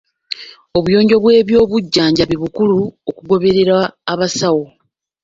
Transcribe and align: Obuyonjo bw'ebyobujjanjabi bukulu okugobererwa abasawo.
Obuyonjo 0.77 1.15
bw'ebyobujjanjabi 1.23 2.35
bukulu 2.41 2.79
okugobererwa 3.09 3.81
abasawo. 4.11 4.65